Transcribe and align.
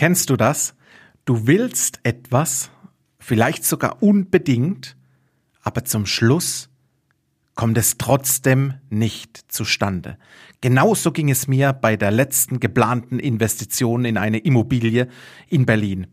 Kennst 0.00 0.30
du 0.30 0.36
das? 0.38 0.72
Du 1.26 1.46
willst 1.46 2.00
etwas, 2.04 2.70
vielleicht 3.18 3.66
sogar 3.66 4.02
unbedingt, 4.02 4.96
aber 5.60 5.84
zum 5.84 6.06
Schluss 6.06 6.70
kommt 7.54 7.76
es 7.76 7.98
trotzdem 7.98 8.72
nicht 8.88 9.52
zustande. 9.52 10.16
Genauso 10.62 11.12
ging 11.12 11.28
es 11.28 11.48
mir 11.48 11.74
bei 11.74 11.96
der 11.96 12.12
letzten 12.12 12.60
geplanten 12.60 13.18
Investition 13.18 14.06
in 14.06 14.16
eine 14.16 14.38
Immobilie 14.38 15.06
in 15.48 15.66
Berlin. 15.66 16.06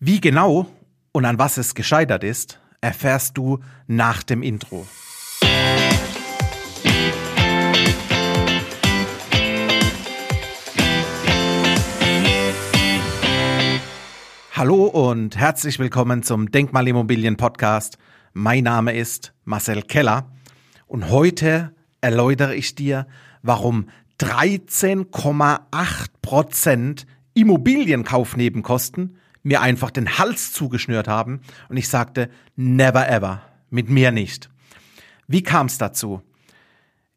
Wie 0.00 0.20
genau 0.20 0.66
und 1.12 1.24
an 1.24 1.38
was 1.38 1.58
es 1.58 1.76
gescheitert 1.76 2.24
ist, 2.24 2.58
erfährst 2.80 3.38
du 3.38 3.60
nach 3.86 4.24
dem 4.24 4.42
Intro. 4.42 4.84
Hallo 14.58 14.86
und 14.86 15.36
herzlich 15.36 15.78
willkommen 15.78 16.24
zum 16.24 16.50
Denkmalimmobilien 16.50 17.36
Podcast. 17.36 17.96
Mein 18.32 18.64
Name 18.64 18.92
ist 18.92 19.32
Marcel 19.44 19.82
Keller 19.82 20.32
und 20.88 21.10
heute 21.10 21.72
erläutere 22.00 22.56
ich 22.56 22.74
dir, 22.74 23.06
warum 23.40 23.88
13,8 24.18 26.06
Prozent 26.22 27.06
Immobilienkaufnebenkosten 27.34 29.18
mir 29.44 29.60
einfach 29.60 29.92
den 29.92 30.18
Hals 30.18 30.52
zugeschnürt 30.52 31.06
haben 31.06 31.40
und 31.68 31.76
ich 31.76 31.88
sagte, 31.88 32.28
never 32.56 33.08
ever, 33.08 33.42
mit 33.70 33.88
mir 33.88 34.10
nicht. 34.10 34.50
Wie 35.28 35.44
kam 35.44 35.66
es 35.66 35.78
dazu? 35.78 36.20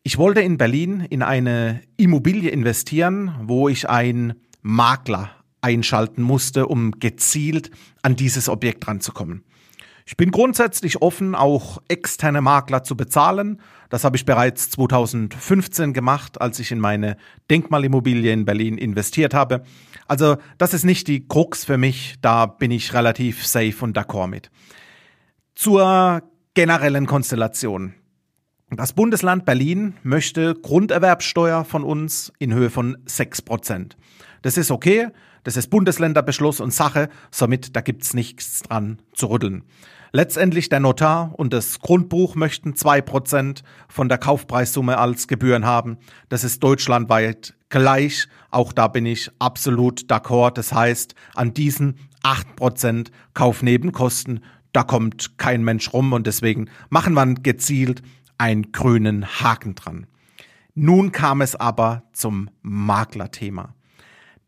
Ich 0.03 0.19
wollte 0.19 0.41
in 0.41 0.59
Berlin 0.59 1.07
in 1.09 1.23
eine 1.23 1.81
Immobilie 1.97 2.51
investieren, 2.51 3.33
wo 3.41 3.67
ich 3.67 3.89
einen 3.89 4.35
Makler 4.61 5.31
einschalten 5.61 6.21
musste, 6.21 6.67
um 6.67 6.91
gezielt 6.91 7.71
an 8.01 8.15
dieses 8.15 8.49
Objekt 8.49 8.87
ranzukommen. 8.87 9.43
Ich 10.05 10.17
bin 10.17 10.31
grundsätzlich 10.31 11.01
offen, 11.01 11.35
auch 11.35 11.81
externe 11.87 12.41
Makler 12.41 12.83
zu 12.83 12.97
bezahlen. 12.97 13.61
Das 13.89 14.03
habe 14.03 14.17
ich 14.17 14.25
bereits 14.25 14.69
2015 14.71 15.93
gemacht, 15.93 16.41
als 16.41 16.59
ich 16.59 16.71
in 16.71 16.79
meine 16.79 17.17
Denkmalimmobilie 17.49 18.33
in 18.33 18.45
Berlin 18.45 18.77
investiert 18.77 19.33
habe. 19.33 19.63
Also 20.07 20.37
das 20.57 20.73
ist 20.73 20.83
nicht 20.83 21.07
die 21.07 21.27
Krux 21.27 21.63
für 21.63 21.77
mich, 21.77 22.15
da 22.21 22.45
bin 22.45 22.71
ich 22.71 22.93
relativ 22.93 23.45
safe 23.45 23.75
und 23.81 23.97
d'accord 23.97 24.27
mit. 24.27 24.49
Zur 25.55 26.23
generellen 26.55 27.05
Konstellation. 27.05 27.93
Das 28.73 28.93
Bundesland 28.93 29.43
Berlin 29.43 29.95
möchte 30.01 30.55
Grunderwerbsteuer 30.55 31.65
von 31.65 31.83
uns 31.83 32.31
in 32.39 32.53
Höhe 32.53 32.69
von 32.69 32.95
6%. 33.05 33.97
Das 34.43 34.55
ist 34.55 34.71
okay, 34.71 35.09
das 35.43 35.57
ist 35.57 35.69
Bundesländerbeschluss 35.69 36.61
und 36.61 36.73
Sache, 36.73 37.09
somit 37.31 37.75
da 37.75 37.81
gibt's 37.81 38.13
nichts 38.13 38.61
dran 38.61 38.99
zu 39.13 39.25
rütteln. 39.25 39.65
Letztendlich 40.13 40.69
der 40.69 40.79
Notar 40.79 41.33
und 41.37 41.51
das 41.51 41.81
Grundbuch 41.81 42.35
möchten 42.35 42.73
zwei 42.73 43.01
Prozent 43.01 43.63
von 43.89 44.07
der 44.07 44.17
Kaufpreissumme 44.17 44.97
als 44.97 45.27
Gebühren 45.27 45.65
haben. 45.65 45.97
Das 46.29 46.45
ist 46.45 46.63
deutschlandweit 46.63 47.53
gleich. 47.67 48.27
Auch 48.51 48.71
da 48.71 48.87
bin 48.87 49.05
ich 49.05 49.31
absolut 49.39 50.03
d'accord. 50.03 50.53
Das 50.53 50.71
heißt, 50.71 51.13
an 51.35 51.53
diesen 51.53 51.95
acht 52.23 52.55
Prozent 52.55 53.11
Kaufnebenkosten, 53.33 54.45
da 54.71 54.83
kommt 54.83 55.37
kein 55.37 55.61
Mensch 55.61 55.91
rum 55.91 56.13
und 56.13 56.25
deswegen 56.25 56.69
machen 56.89 57.13
wir 57.13 57.25
gezielt 57.35 58.01
einen 58.41 58.71
grünen 58.71 59.25
Haken 59.25 59.75
dran. 59.75 60.07
Nun 60.73 61.11
kam 61.11 61.41
es 61.41 61.55
aber 61.55 62.03
zum 62.11 62.49
Maklerthema. 62.63 63.75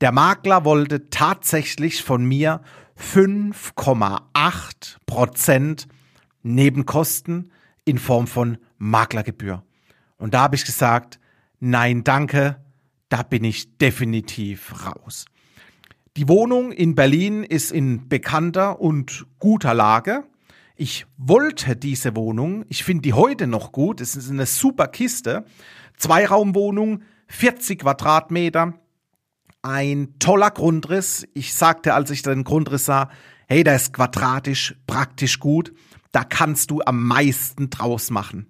Der 0.01 0.11
Makler 0.11 0.65
wollte 0.65 1.11
tatsächlich 1.11 2.03
von 2.03 2.25
mir 2.25 2.61
5,8 2.97 4.97
Prozent 5.05 5.87
Nebenkosten 6.41 7.51
in 7.85 7.99
Form 7.99 8.25
von 8.25 8.57
Maklergebühr. 8.79 9.63
Und 10.17 10.33
da 10.33 10.41
habe 10.41 10.55
ich 10.55 10.65
gesagt, 10.65 11.19
nein, 11.59 12.03
danke, 12.03 12.59
da 13.09 13.21
bin 13.21 13.43
ich 13.43 13.77
definitiv 13.77 14.87
raus. 14.87 15.25
Die 16.17 16.27
Wohnung 16.27 16.71
in 16.71 16.95
Berlin 16.95 17.43
ist 17.43 17.71
in 17.71 18.09
bekannter 18.09 18.79
und 18.79 19.27
guter 19.37 19.75
Lage. 19.75 20.23
Ich 20.75 21.05
wollte 21.17 21.75
diese 21.75 22.15
Wohnung, 22.15 22.65
ich 22.67 22.83
finde 22.83 23.03
die 23.03 23.13
heute 23.13 23.45
noch 23.45 23.71
gut, 23.71 24.01
es 24.01 24.15
ist 24.15 24.31
eine 24.31 24.47
super 24.47 24.87
Kiste. 24.87 25.45
Zweiraumwohnung, 25.97 27.03
40 27.27 27.79
Quadratmeter, 27.79 28.73
ein 29.61 30.15
toller 30.17 30.49
Grundriss. 30.49 31.27
Ich 31.35 31.53
sagte, 31.53 31.93
als 31.93 32.09
ich 32.09 32.23
den 32.23 32.43
Grundriss 32.43 32.85
sah, 32.85 33.11
hey, 33.47 33.63
der 33.63 33.75
ist 33.75 33.93
quadratisch, 33.93 34.75
praktisch 34.87 35.39
gut. 35.39 35.73
Da 36.11 36.23
kannst 36.23 36.71
du 36.71 36.81
am 36.83 37.05
meisten 37.05 37.69
draus 37.69 38.09
machen. 38.09 38.47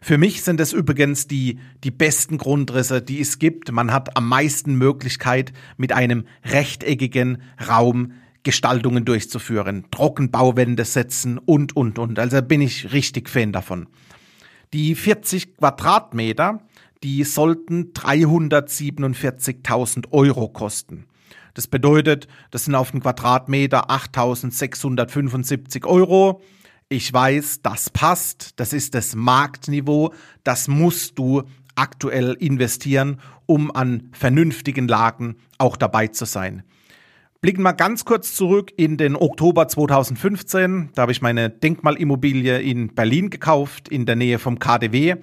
Für 0.00 0.18
mich 0.18 0.42
sind 0.42 0.60
es 0.60 0.72
übrigens 0.72 1.26
die, 1.26 1.58
die 1.84 1.90
besten 1.90 2.38
Grundrisse, 2.38 3.02
die 3.02 3.20
es 3.20 3.38
gibt. 3.38 3.70
Man 3.70 3.92
hat 3.92 4.16
am 4.16 4.28
meisten 4.28 4.76
Möglichkeit, 4.76 5.52
mit 5.76 5.92
einem 5.92 6.26
rechteckigen 6.44 7.42
Raum 7.68 8.12
Gestaltungen 8.46 9.04
durchzuführen, 9.04 9.84
Trockenbauwände 9.90 10.84
setzen 10.84 11.36
und, 11.36 11.76
und, 11.76 11.98
und. 11.98 12.18
Also 12.18 12.40
bin 12.40 12.62
ich 12.62 12.92
richtig 12.92 13.28
Fan 13.28 13.52
davon. 13.52 13.88
Die 14.72 14.94
40 14.94 15.56
Quadratmeter 15.56 16.60
die 17.02 17.24
sollten 17.24 17.92
347.000 17.92 20.12
Euro 20.12 20.48
kosten. 20.48 21.04
Das 21.54 21.66
bedeutet, 21.66 22.28
das 22.50 22.64
sind 22.64 22.74
auf 22.74 22.90
den 22.90 23.00
Quadratmeter 23.00 23.90
8.675 23.90 25.86
Euro. 25.86 26.40
Ich 26.88 27.12
weiß, 27.12 27.60
das 27.62 27.90
passt, 27.90 28.58
das 28.60 28.72
ist 28.72 28.94
das 28.94 29.14
Marktniveau, 29.14 30.14
das 30.44 30.68
musst 30.68 31.18
du 31.18 31.42
aktuell 31.74 32.32
investieren, 32.34 33.20
um 33.46 33.74
an 33.74 34.08
vernünftigen 34.12 34.86
Lagen 34.88 35.36
auch 35.58 35.76
dabei 35.76 36.06
zu 36.08 36.24
sein. 36.24 36.62
Blicken 37.42 37.62
wir 37.62 37.74
ganz 37.74 38.06
kurz 38.06 38.34
zurück 38.34 38.72
in 38.76 38.96
den 38.96 39.14
Oktober 39.14 39.68
2015. 39.68 40.90
Da 40.94 41.02
habe 41.02 41.12
ich 41.12 41.20
meine 41.20 41.50
Denkmalimmobilie 41.50 42.60
in 42.60 42.94
Berlin 42.94 43.28
gekauft, 43.28 43.88
in 43.88 44.06
der 44.06 44.16
Nähe 44.16 44.38
vom 44.38 44.58
KDW. 44.58 45.16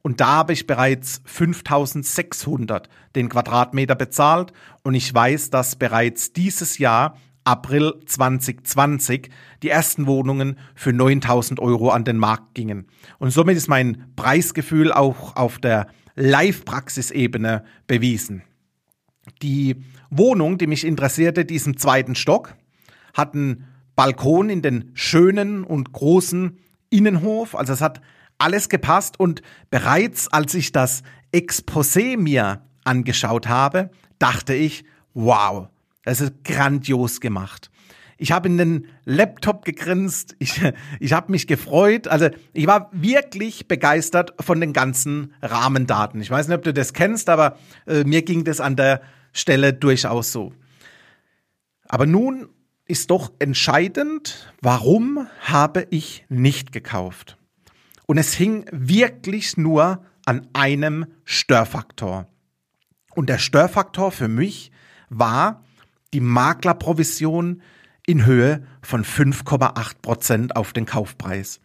Und 0.00 0.20
da 0.20 0.28
habe 0.28 0.52
ich 0.52 0.68
bereits 0.68 1.20
5600 1.24 2.88
den 3.16 3.28
Quadratmeter 3.28 3.96
bezahlt. 3.96 4.52
Und 4.84 4.94
ich 4.94 5.12
weiß, 5.12 5.50
dass 5.50 5.74
bereits 5.74 6.32
dieses 6.32 6.78
Jahr, 6.78 7.16
April 7.42 7.94
2020, 8.06 9.30
die 9.64 9.68
ersten 9.68 10.06
Wohnungen 10.06 10.58
für 10.76 10.92
9000 10.92 11.58
Euro 11.58 11.90
an 11.90 12.04
den 12.04 12.18
Markt 12.18 12.54
gingen. 12.54 12.86
Und 13.18 13.32
somit 13.32 13.56
ist 13.56 13.68
mein 13.68 14.12
Preisgefühl 14.14 14.92
auch 14.92 15.34
auf 15.34 15.58
der 15.58 15.88
Live-Praxisebene 16.14 17.64
bewiesen. 17.88 18.44
Die 19.42 19.76
Wohnung, 20.10 20.58
die 20.58 20.66
mich 20.66 20.84
interessierte, 20.84 21.44
diesem 21.44 21.76
zweiten 21.76 22.14
Stock, 22.14 22.54
hat 23.14 23.34
einen 23.34 23.64
Balkon 23.96 24.50
in 24.50 24.62
den 24.62 24.90
schönen 24.94 25.64
und 25.64 25.92
großen 25.92 26.58
Innenhof. 26.90 27.54
Also 27.54 27.72
es 27.72 27.80
hat 27.80 28.00
alles 28.38 28.68
gepasst 28.68 29.18
und 29.18 29.42
bereits 29.70 30.28
als 30.28 30.54
ich 30.54 30.72
das 30.72 31.02
Exposé 31.32 32.16
mir 32.16 32.62
angeschaut 32.84 33.48
habe, 33.48 33.90
dachte 34.18 34.54
ich, 34.54 34.84
wow, 35.14 35.68
das 36.04 36.20
ist 36.20 36.44
grandios 36.44 37.20
gemacht. 37.20 37.70
Ich 38.18 38.32
habe 38.32 38.48
in 38.48 38.56
den 38.56 38.86
Laptop 39.04 39.64
gegrinst, 39.64 40.36
ich, 40.38 40.62
ich 41.00 41.12
habe 41.12 41.32
mich 41.32 41.46
gefreut. 41.46 42.08
Also 42.08 42.28
ich 42.52 42.66
war 42.66 42.90
wirklich 42.92 43.68
begeistert 43.68 44.34
von 44.40 44.60
den 44.60 44.72
ganzen 44.72 45.34
Rahmendaten. 45.42 46.20
Ich 46.20 46.30
weiß 46.30 46.48
nicht, 46.48 46.56
ob 46.56 46.62
du 46.62 46.72
das 46.72 46.92
kennst, 46.92 47.28
aber 47.28 47.58
äh, 47.86 48.04
mir 48.04 48.22
ging 48.22 48.44
das 48.44 48.60
an 48.60 48.76
der 48.76 49.02
Stelle 49.36 49.72
durchaus 49.72 50.32
so. 50.32 50.52
Aber 51.88 52.06
nun 52.06 52.48
ist 52.86 53.10
doch 53.10 53.32
entscheidend, 53.38 54.52
warum 54.60 55.28
habe 55.40 55.86
ich 55.90 56.24
nicht 56.28 56.72
gekauft? 56.72 57.36
Und 58.06 58.18
es 58.18 58.32
hing 58.32 58.66
wirklich 58.72 59.56
nur 59.56 60.04
an 60.24 60.48
einem 60.52 61.06
Störfaktor. 61.24 62.26
Und 63.14 63.28
der 63.28 63.38
Störfaktor 63.38 64.10
für 64.12 64.28
mich 64.28 64.70
war 65.08 65.64
die 66.12 66.20
Maklerprovision 66.20 67.62
in 68.06 68.24
Höhe 68.24 68.64
von 68.82 69.04
5,8 69.04 70.00
Prozent 70.00 70.56
auf 70.56 70.72
den 70.72 70.86
Kaufpreis. 70.86 71.60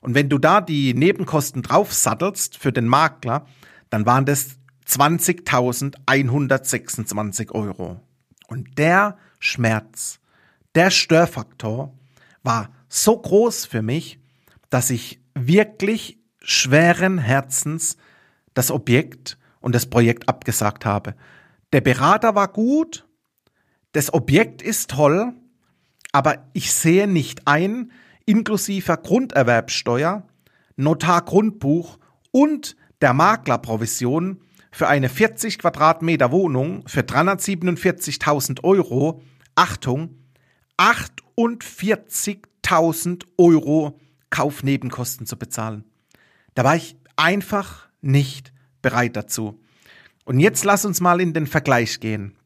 Und 0.00 0.14
wenn 0.14 0.28
du 0.28 0.38
da 0.38 0.60
die 0.60 0.94
Nebenkosten 0.94 1.62
draufsattelst 1.62 2.56
für 2.56 2.72
den 2.72 2.86
Makler, 2.86 3.46
dann 3.90 4.06
waren 4.06 4.24
das 4.24 4.56
20.126 4.86 7.50
Euro. 7.52 8.00
Und 8.48 8.78
der 8.78 9.18
Schmerz. 9.38 10.18
Der 10.74 10.90
Störfaktor 10.90 11.96
war 12.42 12.70
so 12.88 13.18
groß 13.18 13.66
für 13.66 13.82
mich, 13.82 14.18
dass 14.70 14.88
ich 14.90 15.20
wirklich 15.34 16.18
schweren 16.40 17.18
Herzens 17.18 17.96
das 18.54 18.70
Objekt 18.70 19.38
und 19.60 19.74
das 19.74 19.86
Projekt 19.86 20.28
abgesagt 20.28 20.84
habe. 20.84 21.14
Der 21.72 21.80
Berater 21.80 22.34
war 22.34 22.48
gut, 22.48 23.06
das 23.92 24.12
Objekt 24.12 24.62
ist 24.62 24.90
toll, 24.90 25.34
aber 26.12 26.48
ich 26.52 26.72
sehe 26.72 27.06
nicht 27.06 27.46
ein, 27.46 27.92
inklusive 28.30 28.96
Grunderwerbsteuer, 28.96 30.26
Notargrundbuch 30.76 31.98
und 32.30 32.76
der 33.00 33.12
Maklerprovision 33.12 34.40
für 34.70 34.86
eine 34.86 35.08
40 35.08 35.58
Quadratmeter 35.58 36.30
Wohnung 36.30 36.86
für 36.86 37.00
347.000 37.00 38.62
Euro, 38.62 39.20
Achtung, 39.56 40.14
48.000 40.78 43.24
Euro 43.36 43.98
Kaufnebenkosten 44.30 45.26
zu 45.26 45.36
bezahlen. 45.36 45.82
Da 46.54 46.62
war 46.62 46.76
ich 46.76 46.96
einfach 47.16 47.88
nicht 48.00 48.52
bereit 48.80 49.16
dazu. 49.16 49.60
Und 50.24 50.38
jetzt 50.38 50.64
lass 50.64 50.84
uns 50.84 51.00
mal 51.00 51.20
in 51.20 51.34
den 51.34 51.48
Vergleich 51.48 51.98
gehen. 51.98 52.36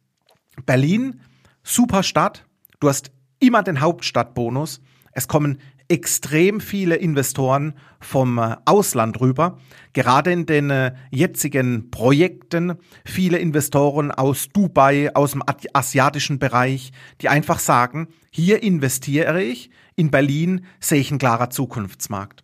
Berlin, 0.64 1.20
super 1.62 2.02
Stadt. 2.02 2.46
Du 2.80 2.88
hast 2.88 3.10
immer 3.38 3.62
den 3.62 3.82
Hauptstadtbonus. 3.82 4.80
Es 5.12 5.28
kommen 5.28 5.58
extrem 5.88 6.60
viele 6.60 6.96
Investoren 6.96 7.74
vom 8.00 8.38
äh, 8.38 8.56
Ausland 8.64 9.20
rüber. 9.20 9.58
Gerade 9.92 10.32
in 10.32 10.46
den 10.46 10.70
äh, 10.70 10.94
jetzigen 11.10 11.90
Projekten 11.90 12.74
viele 13.04 13.38
Investoren 13.38 14.10
aus 14.10 14.48
Dubai, 14.48 15.14
aus 15.14 15.32
dem 15.32 15.42
asiatischen 15.72 16.38
Bereich, 16.38 16.92
die 17.20 17.28
einfach 17.28 17.58
sagen, 17.58 18.08
hier 18.30 18.62
investiere 18.62 19.42
ich, 19.42 19.70
in 19.96 20.10
Berlin 20.10 20.66
sehe 20.80 21.00
ich 21.00 21.10
einen 21.10 21.18
klarer 21.18 21.50
Zukunftsmarkt. 21.50 22.42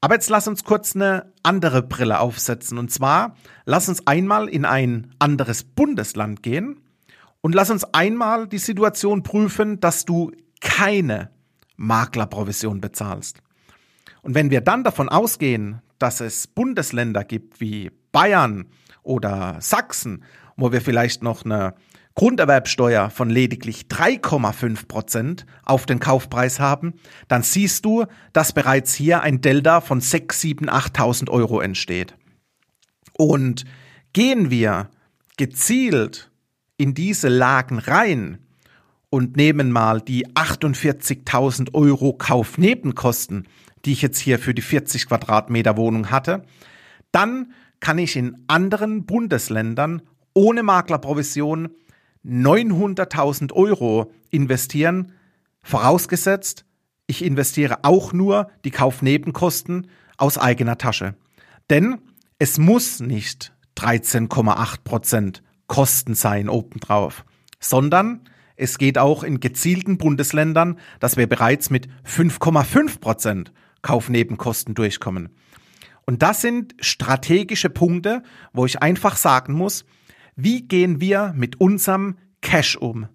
Aber 0.00 0.14
jetzt 0.14 0.30
lass 0.30 0.48
uns 0.48 0.64
kurz 0.64 0.96
eine 0.96 1.32
andere 1.44 1.80
Brille 1.82 2.18
aufsetzen. 2.18 2.76
Und 2.76 2.90
zwar, 2.90 3.36
lass 3.64 3.88
uns 3.88 4.06
einmal 4.06 4.48
in 4.48 4.64
ein 4.64 5.14
anderes 5.20 5.62
Bundesland 5.62 6.42
gehen 6.42 6.80
und 7.40 7.54
lass 7.54 7.70
uns 7.70 7.84
einmal 7.84 8.48
die 8.48 8.58
Situation 8.58 9.22
prüfen, 9.22 9.78
dass 9.78 10.04
du 10.04 10.32
keine 10.60 11.31
Maklerprovision 11.82 12.80
bezahlst. 12.80 13.42
Und 14.22 14.34
wenn 14.34 14.50
wir 14.50 14.60
dann 14.60 14.84
davon 14.84 15.08
ausgehen, 15.08 15.82
dass 15.98 16.20
es 16.20 16.46
Bundesländer 16.46 17.24
gibt 17.24 17.60
wie 17.60 17.90
Bayern 18.12 18.66
oder 19.02 19.56
Sachsen, 19.60 20.22
wo 20.56 20.72
wir 20.72 20.80
vielleicht 20.80 21.22
noch 21.22 21.44
eine 21.44 21.74
Grunderwerbsteuer 22.14 23.10
von 23.10 23.30
lediglich 23.30 23.86
3,5 23.88 24.86
Prozent 24.86 25.46
auf 25.64 25.86
den 25.86 25.98
Kaufpreis 25.98 26.60
haben, 26.60 26.94
dann 27.26 27.42
siehst 27.42 27.84
du, 27.84 28.04
dass 28.32 28.52
bereits 28.52 28.94
hier 28.94 29.22
ein 29.22 29.40
Delta 29.40 29.80
von 29.80 30.00
6, 30.00 30.40
7, 30.40 30.68
8.000 30.68 31.30
Euro 31.30 31.60
entsteht. 31.60 32.14
Und 33.14 33.64
gehen 34.12 34.50
wir 34.50 34.90
gezielt 35.36 36.30
in 36.76 36.94
diese 36.94 37.28
Lagen 37.28 37.78
rein, 37.78 38.38
und 39.12 39.36
nehmen 39.36 39.70
mal 39.70 40.00
die 40.00 40.26
48.000 40.28 41.74
Euro 41.74 42.14
Kaufnebenkosten, 42.14 43.46
die 43.84 43.92
ich 43.92 44.00
jetzt 44.00 44.18
hier 44.18 44.38
für 44.38 44.54
die 44.54 44.62
40 44.62 45.06
Quadratmeter 45.06 45.76
Wohnung 45.76 46.10
hatte, 46.10 46.44
dann 47.10 47.52
kann 47.78 47.98
ich 47.98 48.16
in 48.16 48.42
anderen 48.46 49.04
Bundesländern 49.04 50.00
ohne 50.32 50.62
Maklerprovision 50.62 51.68
900.000 52.24 53.52
Euro 53.52 54.10
investieren, 54.30 55.12
vorausgesetzt, 55.62 56.64
ich 57.06 57.22
investiere 57.22 57.84
auch 57.84 58.14
nur 58.14 58.48
die 58.64 58.70
Kaufnebenkosten 58.70 59.88
aus 60.16 60.38
eigener 60.38 60.78
Tasche. 60.78 61.16
Denn 61.68 61.98
es 62.38 62.56
muss 62.56 63.00
nicht 63.00 63.52
13,8 63.76 64.84
Prozent 64.84 65.42
Kosten 65.66 66.14
sein 66.14 66.48
obendrauf, 66.48 67.26
sondern 67.60 68.22
es 68.62 68.78
geht 68.78 68.96
auch 68.96 69.24
in 69.24 69.40
gezielten 69.40 69.98
Bundesländern, 69.98 70.78
dass 71.00 71.16
wir 71.16 71.26
bereits 71.26 71.68
mit 71.68 71.88
5,5 72.06 73.00
Prozent 73.00 73.52
Kaufnebenkosten 73.82 74.74
durchkommen. 74.74 75.30
Und 76.06 76.22
das 76.22 76.40
sind 76.40 76.74
strategische 76.78 77.70
Punkte, 77.70 78.22
wo 78.52 78.64
ich 78.64 78.80
einfach 78.80 79.16
sagen 79.16 79.52
muss, 79.54 79.84
wie 80.36 80.62
gehen 80.62 81.00
wir 81.00 81.32
mit 81.36 81.60
unserem 81.60 82.16
Cash 82.40 82.76
um? 82.76 83.08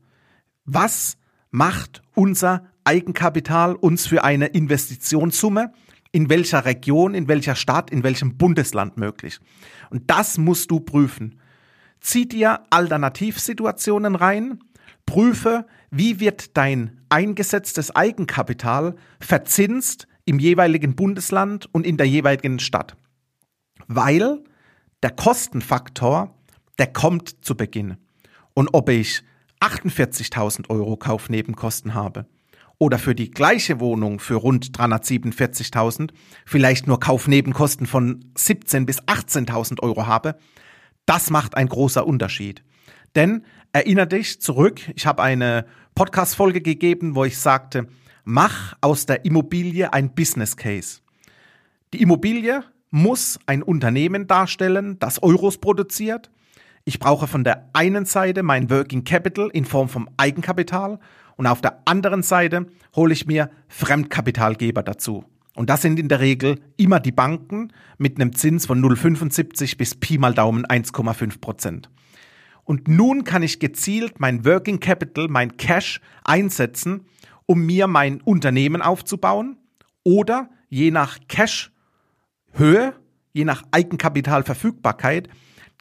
Was 0.65 1.17
macht 1.49 2.01
unser 2.13 2.65
Eigenkapital 2.83 3.75
uns 3.75 4.05
für 4.05 4.25
eine 4.25 4.47
Investitionssumme? 4.47 5.71
In 6.11 6.29
welcher 6.29 6.65
Region, 6.65 7.13
in 7.13 7.29
welcher 7.29 7.55
Stadt, 7.55 7.89
in 7.89 8.03
welchem 8.03 8.37
Bundesland 8.37 8.97
möglich? 8.97 9.39
Und 9.89 10.09
das 10.09 10.37
musst 10.37 10.71
du 10.71 10.81
prüfen. 10.81 11.39
Zieh 11.99 12.27
dir 12.27 12.61
Alternativsituationen 12.69 14.15
rein, 14.15 14.59
Prüfe, 15.07 15.65
wie 15.89 16.19
wird 16.19 16.55
dein 16.55 17.01
eingesetztes 17.09 17.95
Eigenkapital 17.95 18.95
verzinst 19.19 20.07
im 20.25 20.37
jeweiligen 20.37 20.95
Bundesland 20.95 21.67
und 21.73 21.87
in 21.87 21.97
der 21.97 22.07
jeweiligen 22.07 22.59
Stadt. 22.59 22.95
Weil 23.87 24.43
der 25.01 25.11
Kostenfaktor, 25.11 26.35
der 26.77 26.87
kommt 26.87 27.43
zu 27.43 27.55
Beginn. 27.55 27.97
Und 28.53 28.69
ob 28.73 28.89
ich 28.89 29.23
48.000 29.61 30.69
Euro 30.69 30.97
Kaufnebenkosten 30.97 31.93
habe 31.93 32.27
oder 32.77 32.99
für 32.99 33.15
die 33.15 33.31
gleiche 33.31 33.79
Wohnung 33.79 34.19
für 34.19 34.35
rund 34.35 34.77
347.000 34.77 36.11
vielleicht 36.45 36.85
nur 36.85 36.99
Kaufnebenkosten 36.99 37.87
von 37.87 38.25
17.000 38.35 38.85
bis 38.85 39.01
18.000 39.03 39.81
Euro 39.81 40.05
habe, 40.05 40.37
das 41.05 41.29
macht 41.29 41.55
ein 41.55 41.69
großer 41.69 42.05
Unterschied. 42.05 42.63
Denn 43.15 43.45
erinnere 43.77 44.07
dich 44.07 44.41
zurück, 44.41 44.81
ich 44.95 45.05
habe 45.05 45.21
eine 45.21 45.63
Podcast-Folge 45.93 46.61
gegeben, 46.61 47.13
wo 47.13 47.25
ich 47.25 47.37
sagte, 47.37 47.85
mach 48.23 48.75
aus 48.81 49.05
der 49.05 49.23
Immobilie 49.23 49.93
ein 49.93 50.15
Business 50.15 50.57
Case. 50.57 51.01
Die 51.93 52.01
Immobilie 52.01 52.63
muss 52.89 53.37
ein 53.45 53.61
Unternehmen 53.61 54.25
darstellen, 54.25 54.97
das 54.97 55.21
Euros 55.21 55.59
produziert. 55.59 56.31
Ich 56.85 56.97
brauche 56.97 57.27
von 57.27 57.43
der 57.43 57.69
einen 57.73 58.05
Seite 58.05 58.41
mein 58.41 58.71
Working 58.71 59.03
Capital 59.03 59.51
in 59.53 59.63
Form 59.63 59.89
von 59.89 60.09
Eigenkapital 60.17 60.97
und 61.35 61.45
auf 61.45 61.61
der 61.61 61.83
anderen 61.85 62.23
Seite 62.23 62.65
hole 62.95 63.13
ich 63.13 63.27
mir 63.27 63.51
Fremdkapitalgeber 63.67 64.81
dazu. 64.81 65.23
Und 65.53 65.69
das 65.69 65.83
sind 65.83 65.99
in 65.99 66.07
der 66.07 66.19
Regel 66.19 66.61
immer 66.77 66.99
die 66.99 67.11
Banken 67.11 67.71
mit 67.99 68.19
einem 68.19 68.33
Zins 68.33 68.65
von 68.65 68.83
0,75 68.83 69.77
bis 69.77 69.93
Pi 69.93 70.17
mal 70.17 70.33
Daumen 70.33 70.65
1,5 70.65 71.39
Prozent. 71.39 71.91
Und 72.67 72.89
nun 72.89 73.23
kann 73.23 73.43
ich 73.43 73.61
gezielt 73.61 74.19
mein 74.19 74.43
Working 74.43 74.81
Capital, 74.81 75.29
mein 75.29 75.55
Cash 75.55 76.01
einsetzen, 76.25 77.05
um 77.45 77.65
mir 77.65 77.87
mein 77.87 78.19
Unternehmen 78.19 78.81
aufzubauen 78.81 79.55
oder 80.03 80.49
je 80.67 80.91
nach 80.91 81.17
Cash-Höhe, 81.29 82.93
je 83.31 83.45
nach 83.45 83.63
Eigenkapitalverfügbarkeit, 83.71 85.29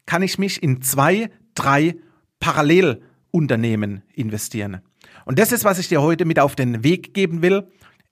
kann 0.07 0.23
ich 0.23 0.38
mich 0.38 0.62
in 0.62 0.81
zwei, 0.81 1.31
drei 1.57 1.97
Parallelunternehmen 2.38 4.02
investieren. 4.14 4.81
Und 5.25 5.40
das 5.40 5.50
ist, 5.50 5.64
was 5.64 5.81
ich 5.81 5.88
dir 5.88 6.02
heute 6.02 6.25
mit 6.25 6.38
auf 6.38 6.55
den 6.55 6.85
Weg 6.85 7.14
geben 7.14 7.43
will. 7.43 7.66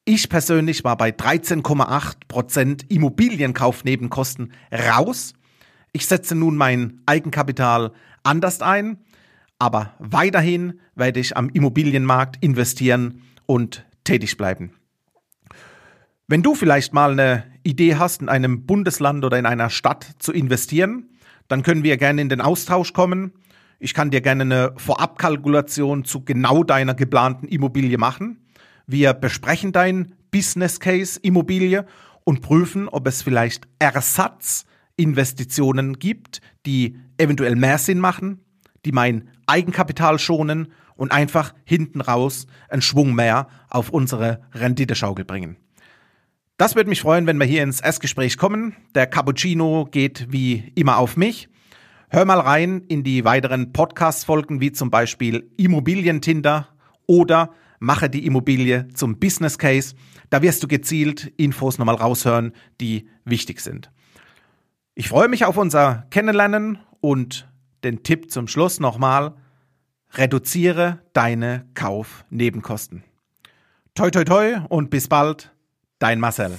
Ich 0.04 0.28
persönlich 0.28 0.82
war 0.82 0.96
bei 0.96 1.10
13,8 1.10 2.14
Prozent 2.26 2.90
Immobilienkaufnebenkosten 2.90 4.52
raus. 4.72 5.34
Ich 5.92 6.06
setze 6.06 6.34
nun 6.34 6.56
mein 6.56 7.02
Eigenkapital 7.06 7.92
anders 8.24 8.60
ein, 8.60 8.98
aber 9.58 9.94
weiterhin 9.98 10.80
werde 10.94 11.20
ich 11.20 11.36
am 11.36 11.48
Immobilienmarkt 11.48 12.42
investieren 12.42 13.22
und 13.46 13.84
tätig 14.02 14.36
bleiben. 14.36 14.72
Wenn 16.26 16.42
du 16.42 16.54
vielleicht 16.54 16.92
mal 16.92 17.12
eine 17.12 17.44
Idee 17.62 17.96
hast, 17.96 18.22
in 18.22 18.28
einem 18.28 18.66
Bundesland 18.66 19.24
oder 19.24 19.38
in 19.38 19.46
einer 19.46 19.70
Stadt 19.70 20.06
zu 20.18 20.32
investieren, 20.32 21.10
dann 21.48 21.62
können 21.62 21.84
wir 21.84 21.96
gerne 21.98 22.22
in 22.22 22.28
den 22.28 22.40
Austausch 22.40 22.92
kommen. 22.92 23.32
Ich 23.78 23.92
kann 23.92 24.10
dir 24.10 24.22
gerne 24.22 24.42
eine 24.42 24.72
Vorabkalkulation 24.76 26.04
zu 26.04 26.24
genau 26.24 26.64
deiner 26.64 26.94
geplanten 26.94 27.46
Immobilie 27.46 27.98
machen. 27.98 28.46
Wir 28.86 29.12
besprechen 29.12 29.72
dein 29.72 30.14
Business 30.30 30.80
Case 30.80 31.20
Immobilie 31.22 31.86
und 32.24 32.40
prüfen, 32.40 32.88
ob 32.88 33.06
es 33.06 33.22
vielleicht 33.22 33.68
Ersatzinvestitionen 34.96 35.98
gibt, 35.98 36.40
die 36.66 36.96
eventuell 37.18 37.56
mehr 37.56 37.78
Sinn 37.78 37.98
machen, 37.98 38.40
die 38.84 38.92
mein 38.92 39.28
Eigenkapital 39.46 40.18
schonen 40.18 40.68
und 40.96 41.12
einfach 41.12 41.54
hinten 41.64 42.00
raus 42.00 42.46
einen 42.68 42.82
Schwung 42.82 43.14
mehr 43.14 43.48
auf 43.68 43.90
unsere 43.90 44.42
Renditeschaukel 44.52 45.24
bringen. 45.24 45.56
Das 46.56 46.76
würde 46.76 46.88
mich 46.88 47.00
freuen, 47.00 47.26
wenn 47.26 47.38
wir 47.38 47.46
hier 47.46 47.64
ins 47.64 47.80
Erstgespräch 47.80 48.36
kommen. 48.36 48.76
Der 48.94 49.08
Cappuccino 49.08 49.88
geht 49.90 50.28
wie 50.30 50.72
immer 50.76 50.98
auf 50.98 51.16
mich. 51.16 51.48
Hör 52.08 52.24
mal 52.24 52.38
rein 52.38 52.82
in 52.86 53.02
die 53.02 53.24
weiteren 53.24 53.72
Podcast-Folgen, 53.72 54.60
wie 54.60 54.70
zum 54.70 54.90
Beispiel 54.90 55.50
Immobilientinder 55.56 56.68
oder 57.06 57.50
Mache 57.80 58.08
die 58.08 58.24
Immobilie 58.24 58.86
zum 58.94 59.18
Business 59.18 59.58
Case. 59.58 59.96
Da 60.30 60.40
wirst 60.42 60.62
du 60.62 60.68
gezielt 60.68 61.32
Infos 61.36 61.78
nochmal 61.78 61.96
raushören, 61.96 62.52
die 62.80 63.08
wichtig 63.24 63.60
sind. 63.60 63.90
Ich 64.96 65.08
freue 65.08 65.26
mich 65.26 65.44
auf 65.44 65.56
unser 65.56 66.06
Kennenlernen 66.10 66.78
und 67.00 67.48
den 67.82 68.04
Tipp 68.04 68.30
zum 68.30 68.46
Schluss 68.46 68.78
nochmal. 68.78 69.34
Reduziere 70.12 71.00
deine 71.12 71.66
Kaufnebenkosten. 71.74 73.02
Toi 73.96 74.10
toi 74.12 74.24
toi 74.24 74.60
und 74.68 74.90
bis 74.90 75.08
bald, 75.08 75.52
dein 75.98 76.20
Marcel. 76.20 76.56